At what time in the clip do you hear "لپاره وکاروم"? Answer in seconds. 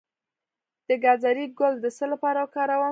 2.11-2.79